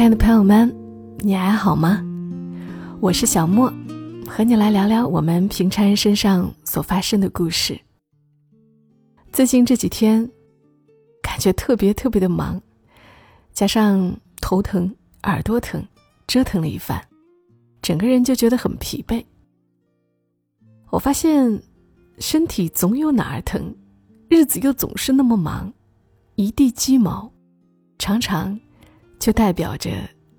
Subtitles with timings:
[0.00, 0.74] 亲爱的朋友们，
[1.18, 2.02] 你还好吗？
[3.00, 3.70] 我是小莫，
[4.26, 7.78] 和你来聊聊我们平常人身上所发生的故事。
[9.30, 10.26] 最近这几天，
[11.22, 12.58] 感觉特别特别的忙，
[13.52, 14.10] 加上
[14.40, 14.90] 头疼、
[15.24, 15.84] 耳朵疼，
[16.26, 16.98] 折腾了一番，
[17.82, 19.22] 整个人就觉得很疲惫。
[20.88, 21.62] 我发现，
[22.16, 23.74] 身体总有哪儿疼，
[24.30, 25.70] 日子又总是那么忙，
[26.36, 27.30] 一地鸡毛，
[27.98, 28.58] 常常。
[29.20, 29.90] 就代表着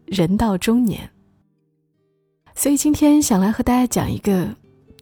[0.07, 1.07] 人到中年，
[2.55, 4.47] 所以今天想来和大家讲一个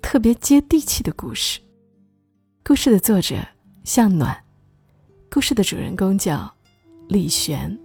[0.02, 1.62] 特别接地气的故事。
[2.62, 3.38] 故事的作者
[3.86, 4.38] 向暖，
[5.32, 6.54] 故事的主人公叫
[7.08, 7.76] 李璇。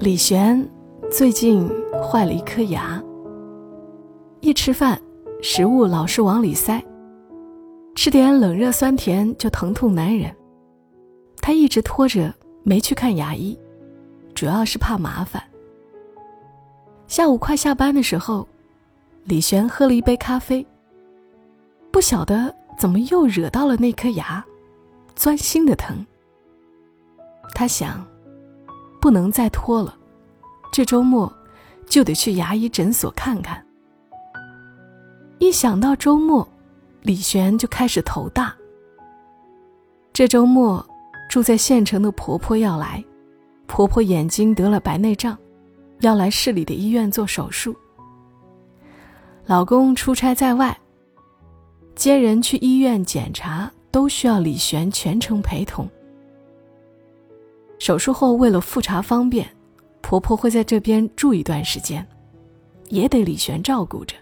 [0.00, 0.68] 李璇
[1.08, 1.66] 最近
[2.02, 3.00] 坏了一颗牙，
[4.40, 5.00] 一吃饭，
[5.40, 6.84] 食物老是往里塞，
[7.94, 10.34] 吃点冷热酸甜就疼痛难忍，
[11.36, 13.56] 他一直拖着没去看牙医。
[14.36, 15.42] 主要是怕麻烦。
[17.08, 18.46] 下午快下班的时候，
[19.24, 20.64] 李璇喝了一杯咖啡。
[21.90, 24.44] 不晓得怎么又惹到了那颗牙，
[25.14, 26.04] 钻心的疼。
[27.54, 28.06] 他想，
[29.00, 29.96] 不能再拖了，
[30.70, 31.32] 这周末
[31.86, 33.64] 就得去牙医诊所看看。
[35.38, 36.46] 一想到周末，
[37.00, 38.54] 李璇就开始头大。
[40.12, 40.86] 这周末
[41.30, 43.02] 住在县城的婆婆要来。
[43.66, 45.36] 婆婆眼睛得了白内障，
[46.00, 47.74] 要来市里的医院做手术。
[49.44, 50.76] 老公出差在外，
[51.94, 55.88] 接人去医院检查都需要李璇全程陪同。
[57.78, 59.46] 手术后为了复查方便，
[60.00, 62.06] 婆婆会在这边住一段时间，
[62.88, 64.16] 也得李璇照顾着。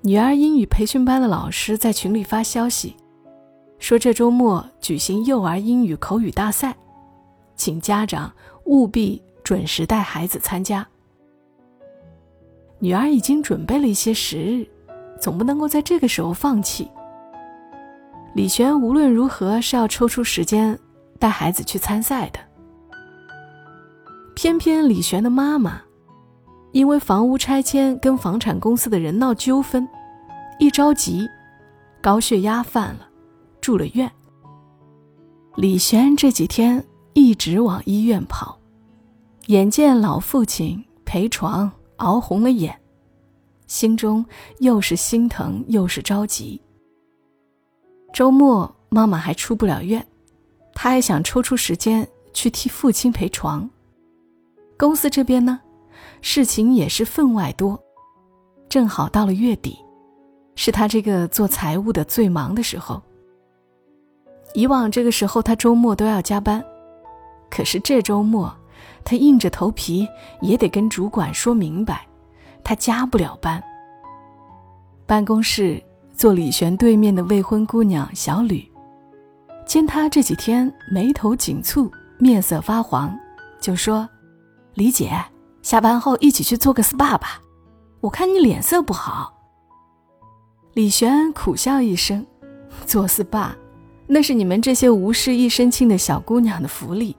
[0.00, 2.96] 女儿英语培训班的老师在群里发消息，
[3.78, 6.76] 说这周末举行幼儿英语口语大赛。
[7.62, 8.32] 请家长
[8.64, 10.84] 务必准时带孩子参加。
[12.80, 14.66] 女儿已经准备了一些时日，
[15.20, 16.90] 总不能够在这个时候放弃。
[18.34, 20.76] 李璇无论如何是要抽出时间
[21.20, 22.40] 带孩子去参赛的。
[24.34, 25.80] 偏偏李璇的妈妈
[26.72, 29.88] 因为房屋拆迁跟房产公司的人闹纠纷，
[30.58, 31.28] 一着急，
[32.00, 33.08] 高血压犯了，
[33.60, 34.10] 住了院。
[35.54, 36.84] 李璇这几天。
[37.22, 38.58] 一直往医院跑，
[39.46, 42.76] 眼见老父亲陪床熬红了眼，
[43.68, 44.26] 心中
[44.58, 46.60] 又是心疼又是着急。
[48.12, 50.04] 周末妈妈还出不了院，
[50.74, 53.70] 他还想抽出时间去替父亲陪床。
[54.76, 55.60] 公司这边呢，
[56.22, 57.80] 事情也是分外多，
[58.68, 59.78] 正好到了月底，
[60.56, 63.00] 是他这个做财务的最忙的时候。
[64.54, 66.62] 以往这个时候他周末都要加班。
[67.52, 68.50] 可是这周末，
[69.04, 70.08] 他硬着头皮
[70.40, 72.06] 也得跟主管说明白，
[72.64, 73.62] 他加不了班。
[75.04, 75.82] 办公室
[76.14, 78.66] 坐李璇对面的未婚姑娘小吕，
[79.66, 83.14] 见他这几天眉头紧蹙，面色发黄，
[83.60, 84.08] 就说
[84.72, 85.12] ：“李姐，
[85.60, 87.38] 下班后一起去做个 SPA 吧，
[88.00, 89.30] 我看你脸色不好。”
[90.72, 92.26] 李璇苦笑一声
[92.86, 93.50] ：“做 SPA，
[94.06, 97.14] 那是你们这些无事一身轻的小姑娘的福利。”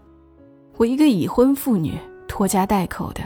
[0.78, 1.98] 我一个已婚妇女，
[2.28, 3.22] 拖家带口的，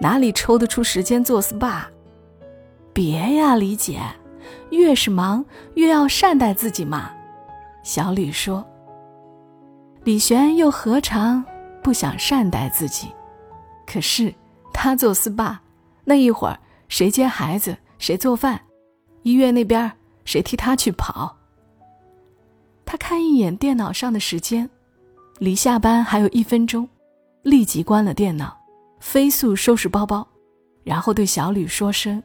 [0.00, 1.84] 哪里抽得出时间做 SPA？
[2.92, 4.00] 别呀，李姐，
[4.70, 5.44] 越是忙
[5.74, 7.12] 越要善待自己嘛。
[7.82, 8.64] 小吕说。
[10.04, 11.44] 李璇又何尝
[11.80, 13.08] 不想善待自己？
[13.86, 14.34] 可是
[14.72, 15.58] 他做 SPA，
[16.04, 18.60] 那一会儿谁接孩子，谁做饭，
[19.22, 19.92] 医院那边
[20.24, 21.36] 谁替他去跑？
[22.84, 24.68] 他看一眼电脑上的时间。
[25.38, 26.88] 离下班还有一分钟，
[27.42, 28.56] 立即关了电脑，
[29.00, 30.26] 飞速收拾包包，
[30.84, 32.22] 然后对小吕说声：“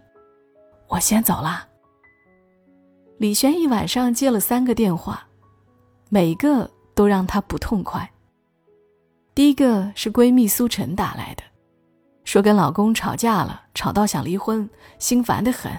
[0.88, 1.68] 我先走了。”
[3.18, 5.28] 李璇一晚上接了三个电话，
[6.10, 8.08] 每个都让她不痛快。
[9.34, 11.44] 第一个是闺蜜苏晨打来的，
[12.24, 14.70] 说跟老公吵架了，吵到想离婚，
[15.00, 15.72] 心烦得很，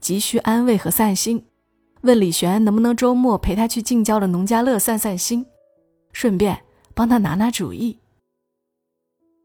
[0.00, 1.44] 急需安慰和散心，
[2.02, 5.44] 问李璇能不能周末陪她去近郊的农家乐散散心，
[6.12, 6.63] 顺便。
[6.94, 7.98] 帮他拿拿主意。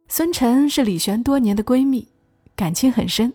[0.08, 2.08] 孙晨是李璇多年的闺蜜，
[2.56, 3.34] 感情很深，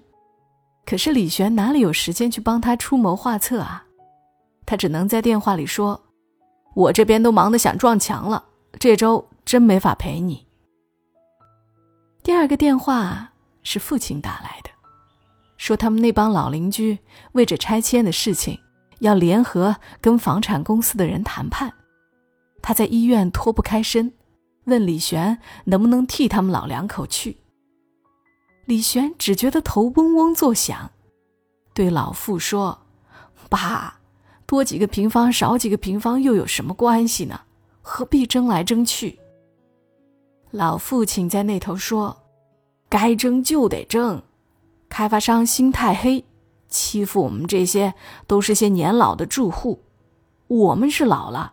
[0.84, 3.84] 可是李璇哪里有时间去帮她出谋划策啊？
[4.66, 6.02] 她只能在电话里说
[6.74, 8.44] ：“我这边都忙得想撞墙了，
[8.80, 10.46] 这周真没法陪你。”
[12.24, 13.32] 第二个电话
[13.62, 14.70] 是父亲打来的，
[15.56, 16.98] 说他们那帮老邻居
[17.32, 18.58] 为着拆迁的事情，
[18.98, 21.72] 要联合跟房产公司的人谈判。
[22.66, 24.14] 他在医院脱不开身，
[24.64, 27.36] 问李璇能不能替他们老两口去。
[28.64, 30.90] 李璇只觉得头嗡嗡作响，
[31.74, 32.78] 对老妇说
[33.50, 34.00] ：“爸，
[34.46, 37.42] 多几个平方少几个平方又有什么关系呢？
[37.82, 39.18] 何必争来争去？”
[40.50, 42.22] 老父亲在那头说
[42.88, 44.22] ：“该争就得争，
[44.88, 46.24] 开发商心太黑，
[46.70, 47.92] 欺负我们这些
[48.26, 49.82] 都是些年老的住户。
[50.46, 51.52] 我们是老了，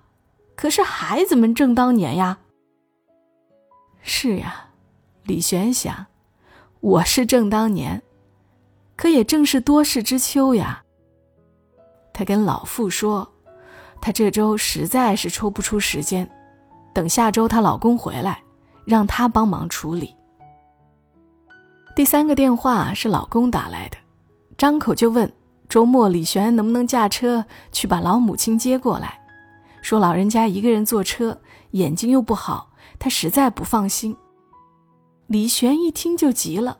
[0.62, 2.38] 可是孩子们正当年呀。”
[4.04, 4.70] 是呀，
[5.24, 6.06] 李璇想。
[6.82, 8.04] 我是正当年，
[8.96, 10.84] 可也正是多事之秋呀。
[12.14, 13.28] 他跟老傅说，
[14.00, 16.30] 他这周实在是抽不出时间，
[16.94, 18.44] 等下周她老公回来，
[18.86, 20.16] 让他帮忙处理。
[21.96, 23.98] 第三个电话是老公打来的，
[24.58, 25.32] 张口就问
[25.68, 29.21] 周末李璇能不能驾车去把老母亲接过来，
[29.82, 31.42] 说老人家一个人坐车，
[31.72, 34.16] 眼睛又不好，他实在不放心。
[35.28, 36.80] 李璇一听就急了：“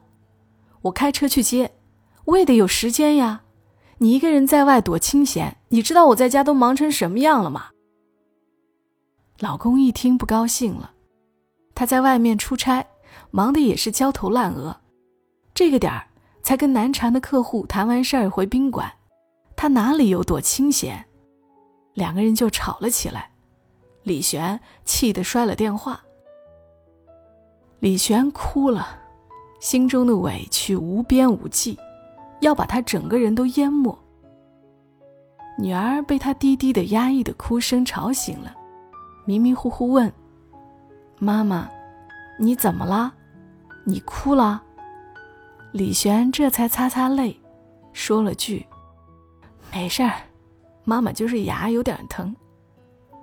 [0.84, 1.74] 我开车去接，
[2.26, 3.42] 我也得有时间呀！
[3.98, 7.70] 你一个人在外躲清闲，你知道我在家都忙成什么样了吗？”
[9.40, 10.92] 老公一听不高兴了，
[11.74, 12.86] 他在外面出差，
[13.32, 14.76] 忙的也是焦头烂额，
[15.54, 16.08] 这个点儿
[16.44, 18.92] 才跟难缠的客户谈完事儿回宾馆，
[19.56, 21.06] 他哪里有躲清闲？
[21.94, 23.32] 两个人就吵了起来，
[24.04, 26.02] 李璇气得摔了电话。
[27.80, 29.00] 李璇哭了，
[29.60, 31.78] 心中的委屈无边无际，
[32.40, 33.98] 要把他整个人都淹没。
[35.58, 38.56] 女儿被他低低的压抑的哭声吵醒了，
[39.26, 40.12] 迷迷糊糊问
[41.20, 41.70] ：“妈妈，
[42.40, 43.14] 你怎么了？
[43.84, 44.64] 你哭了？”
[45.74, 47.40] 李璇这才擦擦泪，
[47.94, 48.66] 说了句
[49.74, 50.22] ：“没事儿，
[50.92, 52.36] 妈妈就是牙有点疼。”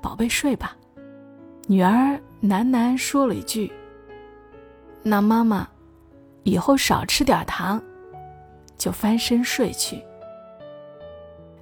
[0.00, 0.74] 宝贝睡吧。
[1.66, 3.70] 女儿喃喃说了一句。
[5.02, 5.68] 那妈妈，
[6.44, 7.78] 以后少吃点糖，
[8.78, 10.02] 就翻身睡去。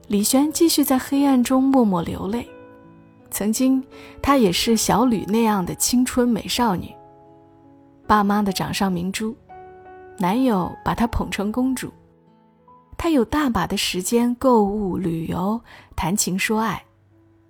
[0.07, 2.49] 李璇继续在黑暗中默默流泪。
[3.29, 3.83] 曾经，
[4.23, 6.95] 她也是小吕那样的青春美少女，
[8.07, 9.37] 爸妈的掌上明珠，
[10.19, 11.93] 男友把她捧成公主，
[12.99, 15.61] 他有大把的时间购物、旅游、
[15.95, 16.85] 谈情说爱，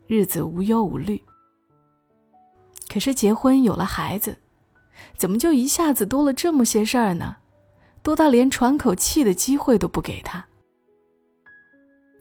[0.06, 1.22] 日子无忧无虑。
[2.88, 4.38] 可是结婚有了孩子。
[5.16, 7.36] 怎么就一下子多了这么些事儿呢？
[8.02, 10.46] 多到连喘口气的机会都不给他。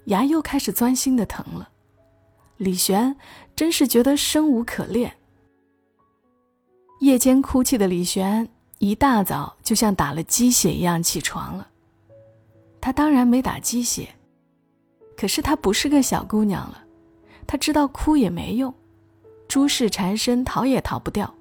[0.06, 1.70] 牙又开始钻心的疼了，
[2.58, 3.16] 李璇
[3.56, 5.16] 真是觉得生无可恋。
[7.00, 8.48] 夜间哭泣的李璇
[8.80, 11.68] 一大早就像打了鸡血一样起床了。
[12.86, 14.08] 她当然没打鸡血，
[15.18, 16.84] 可是她不是个小姑娘了，
[17.48, 18.72] 她知道哭也没用，
[19.48, 21.34] 诸事缠身，逃也逃不掉。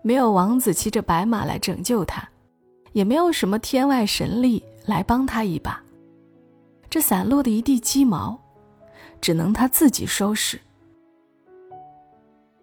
[0.00, 2.26] 没有王子骑着白马来拯救她，
[2.94, 5.78] 也没有什么天外神力来帮她一把。
[6.88, 8.40] 这散落的一地鸡毛，
[9.20, 10.58] 只能她自己收拾。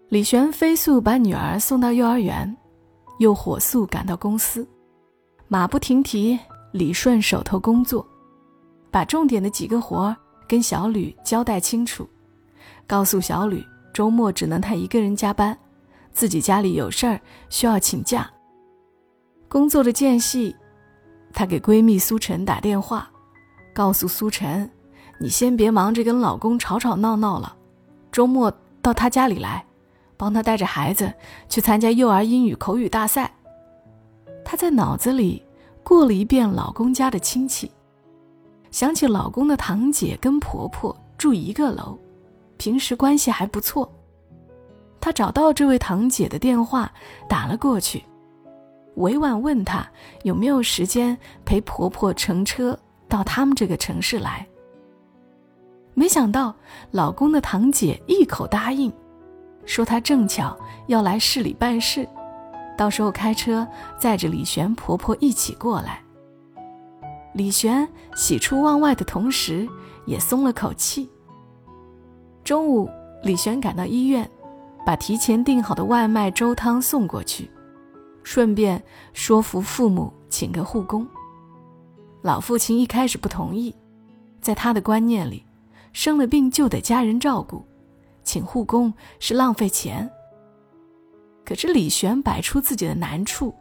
[0.09, 2.57] 李璇飞速把女儿送到幼儿园，
[3.19, 4.67] 又火速赶到公司，
[5.47, 6.39] 马不停蹄
[6.73, 8.05] 理顺手头工作，
[8.91, 10.15] 把重点的几个活儿
[10.47, 12.05] 跟小吕交代清楚，
[12.85, 15.57] 告诉小吕周末只能他一个人加班。
[16.11, 17.19] 自己家里有事儿
[17.49, 18.29] 需要请假。
[19.47, 20.55] 工作的间隙，
[21.31, 23.09] 她给闺蜜苏晨打电话，
[23.73, 24.69] 告诉苏晨
[25.19, 27.55] ：“你先别忙着跟老公吵吵闹闹了，
[28.11, 29.65] 周末到她家里来，
[30.17, 31.11] 帮她带着孩子
[31.49, 33.31] 去参加幼儿英语口语大赛。”
[34.45, 35.43] 她在脑子里
[35.83, 37.69] 过了一遍老公家的亲戚，
[38.71, 41.97] 想起老公的堂姐跟婆婆住一个楼，
[42.57, 43.91] 平时关系还不错。
[44.99, 46.91] 她找到这位堂姐的电话，
[47.27, 48.01] 打了过去，
[48.95, 49.85] 委婉问她
[50.23, 52.77] 有没有时间陪婆婆乘车
[53.09, 54.47] 到他们这个城市来。
[55.93, 56.55] 没想到
[56.91, 58.91] 老公的堂姐一口答应，
[59.65, 62.07] 说她正巧要来市里办事，
[62.77, 66.01] 到时候开车载着李璇婆婆一起过来。
[67.33, 69.67] 李璇喜出望外的同时，
[70.05, 71.09] 也松了口气。
[72.43, 72.89] 中午，
[73.23, 74.29] 李璇赶到医院。
[74.85, 77.49] 把提前订好的外卖粥汤送过去，
[78.21, 81.07] 顺便说服父母请个护工。
[82.21, 83.73] 老父亲一开始不同意，
[84.41, 85.45] 在他的观念里，
[85.93, 87.65] 生了病就得家人照顾，
[88.25, 90.11] 请护工是浪费钱。
[91.45, 93.53] 可是李璇摆出自己的难处，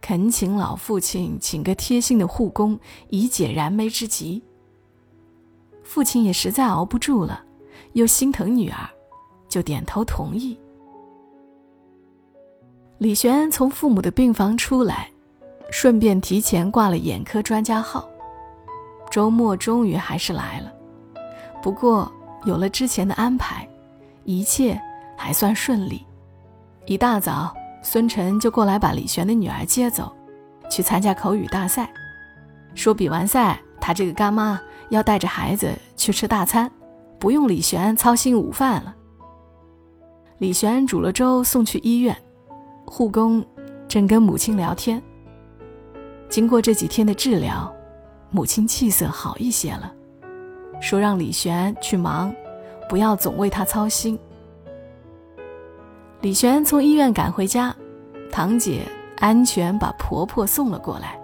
[0.00, 2.78] 恳请老父亲请个贴心的护工，
[3.08, 4.42] 以解燃眉之急。
[5.82, 7.42] 父亲也实在熬不住了，
[7.92, 8.88] 又心疼女儿，
[9.48, 10.58] 就点头同意。
[12.98, 15.08] 李璇从父母的病房出来，
[15.70, 18.08] 顺便提前挂了眼科专家号。
[19.10, 20.72] 周末终于还是来了，
[21.62, 22.12] 不过
[22.44, 23.66] 有了之前的安排，
[24.24, 24.78] 一切
[25.16, 26.04] 还算顺利。
[26.88, 30.10] 一大早，孙晨就过来把李璇的女儿接走，
[30.70, 31.92] 去参加口语大赛，
[32.74, 36.70] 说比完赛，他这个干妈要带着孩子去吃大餐，
[37.18, 38.96] 不用李璇操心午饭了。
[40.38, 42.16] 李璇煮了粥送去医院，
[42.86, 43.44] 护工
[43.86, 45.02] 正跟母亲聊天。
[46.30, 47.70] 经过这几天的治疗，
[48.30, 49.92] 母亲气色好一些了，
[50.80, 52.34] 说让李璇去忙，
[52.88, 54.18] 不要总为他操心。
[56.20, 57.74] 李璇从医院赶回家，
[58.28, 58.82] 堂姐
[59.18, 61.16] 安全把婆婆送了过来，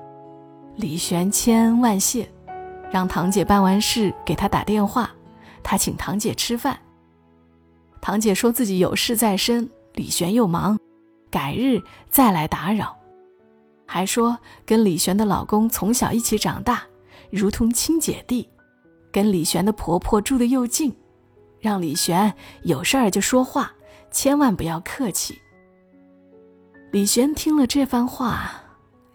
[0.77, 2.29] 李璇千恩万谢，
[2.93, 5.11] 让堂姐办完事给他打电话，
[5.65, 6.79] 他请堂姐吃饭。
[8.01, 10.79] 堂姐说自己有事在身，李璇又忙，
[11.29, 12.97] 改日再来打扰。
[13.87, 16.85] 还说跟李璇的老公从小一起长大，
[17.33, 18.49] 如同亲姐弟，
[19.11, 20.95] 跟李璇的婆婆住的又近，
[21.59, 22.33] 让李璇
[22.63, 23.73] 有事儿就说话，
[24.15, 25.39] 千万不要客气。
[26.91, 28.53] 李璇听了这番话，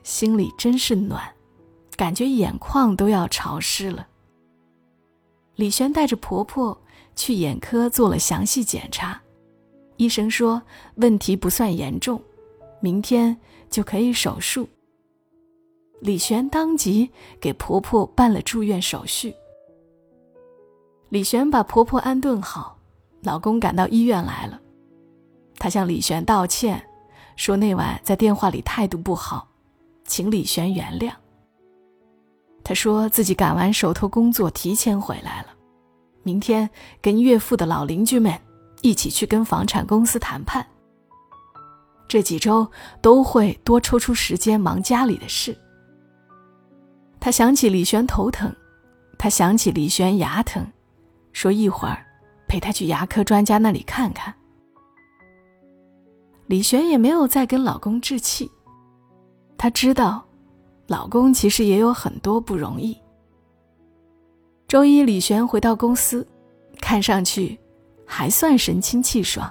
[0.03, 1.23] 心里真是暖，
[1.95, 4.05] 感觉眼眶都要潮湿了。
[5.55, 6.79] 李璇带着婆婆。
[7.15, 9.21] 去眼科做了详细检查，
[9.97, 10.61] 医生说
[10.95, 12.21] 问题不算严重，
[12.79, 13.37] 明天
[13.69, 14.65] 就可以手术。
[15.99, 17.09] 李璇当即
[17.41, 19.35] 给婆婆办了住院手续。
[21.09, 22.79] 李璇把婆婆安顿好，
[23.21, 24.61] 老公赶到医院来了，
[25.59, 26.81] 他向李璇道歉，
[27.35, 29.49] 说那晚在电话里态度不好，
[30.05, 31.11] 请李璇原谅。
[32.63, 35.47] 他说自己赶完手头工作提前回来了。
[36.23, 36.69] 明天
[37.01, 38.33] 跟岳父的老邻居们
[38.81, 40.65] 一起去跟房产公司谈判。
[42.07, 42.69] 这几周
[43.01, 45.57] 都会多抽出时间忙家里的事。
[47.19, 48.53] 他想起李璇头疼，
[49.17, 50.65] 他想起李璇牙疼，
[51.33, 52.05] 说一会儿
[52.47, 54.33] 陪他去牙科专家那里看看。
[56.49, 58.49] 李璇也没有再跟老公置气，
[59.55, 60.25] 她知道，
[60.87, 62.97] 老公其实也有很多不容易。
[64.67, 66.25] 周一，李璇回到公司，
[66.81, 67.59] 看上去
[68.03, 69.47] 还算神清气爽。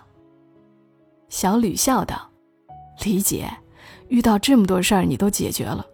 [1.29, 2.29] 小吕笑道
[3.05, 3.49] ：“李姐，
[4.09, 5.87] 遇到这么多事儿你都解决了，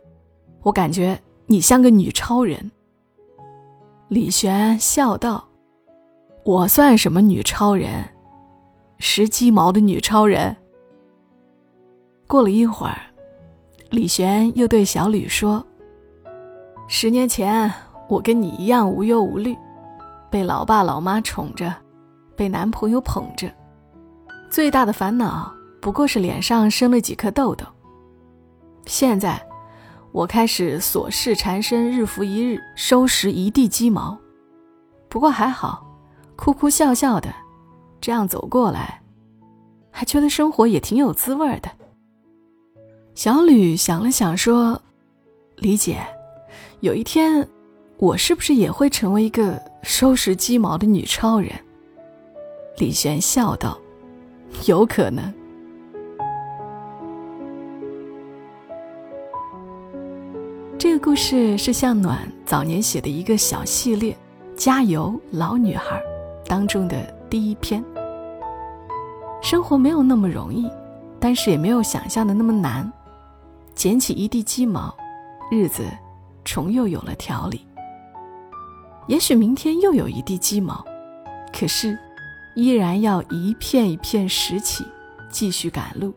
[0.62, 2.72] 我感觉你像个女超人。”
[4.08, 5.46] 李璇笑道
[6.46, 8.08] ：“我算什么女超人？
[8.98, 10.56] 拾鸡毛的女超人。”
[12.26, 13.00] 过了一会儿，
[13.90, 15.64] 李璇又对小吕说
[16.88, 17.72] ：“十年前。”
[18.06, 19.56] 我跟你一样无忧无虑，
[20.30, 21.74] 被老爸老妈宠着，
[22.36, 23.50] 被男朋友捧着，
[24.50, 25.50] 最大的烦恼
[25.80, 27.64] 不过是脸上生了几颗痘痘。
[28.84, 29.42] 现在，
[30.12, 34.16] 我开始琐事缠身，日复一日，收拾一地鸡毛。
[35.08, 35.82] 不过还好，
[36.36, 37.34] 哭哭笑笑的，
[38.02, 39.00] 这样走过来，
[39.90, 41.70] 还觉得生活也挺有滋味的。
[43.14, 44.82] 小吕想了想说
[45.56, 46.04] ：“李姐，
[46.80, 47.46] 有一天。”
[47.96, 51.52] 我是不是也会成为一个收拾鸡毛的女超人？
[52.76, 53.78] 李璇笑道
[54.66, 55.32] ：“有可能。”
[60.76, 64.12] 这个故事是向暖早年写的一个小系列
[64.56, 65.96] 《加油，老女孩》
[66.48, 67.82] 当中的第一篇。
[69.40, 70.68] 生活没有那么容易，
[71.20, 72.92] 但是也没有想象的那么难。
[73.74, 74.94] 捡起一地鸡毛，
[75.50, 75.84] 日子
[76.44, 77.66] 重又有了条理。
[79.06, 80.84] 也许明天又有一地鸡毛，
[81.52, 81.98] 可是，
[82.54, 84.84] 依然要一片一片拾起，
[85.28, 86.14] 继续赶路。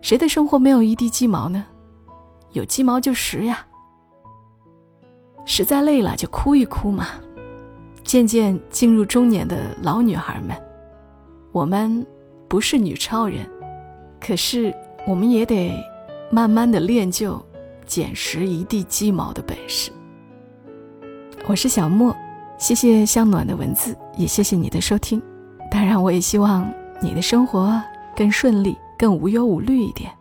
[0.00, 1.64] 谁的生活没有一地鸡毛呢？
[2.52, 3.66] 有鸡毛就拾呀。
[5.44, 7.06] 实在累了就哭一哭嘛。
[8.02, 10.56] 渐渐进入中年的老女孩们，
[11.52, 12.04] 我们
[12.48, 13.48] 不是女超人，
[14.20, 14.74] 可是
[15.06, 15.72] 我们也得
[16.30, 17.44] 慢慢的练就
[17.86, 19.90] 捡拾一地鸡毛的本事。
[21.48, 22.16] 我是小莫，
[22.56, 25.20] 谢谢向暖的文字，也谢谢你的收听。
[25.70, 26.72] 当然，我也希望
[27.02, 27.82] 你的生活
[28.14, 30.12] 更顺利、更无忧无虑一点。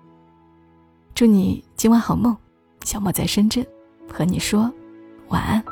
[1.14, 2.36] 祝你今晚好梦，
[2.84, 3.64] 小莫在深圳，
[4.12, 4.72] 和你说
[5.28, 5.64] 晚安。